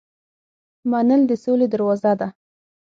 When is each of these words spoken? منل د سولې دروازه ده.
منل 0.91 1.21
د 1.29 1.31
سولې 1.43 1.67
دروازه 1.73 2.11
ده. 2.19 2.27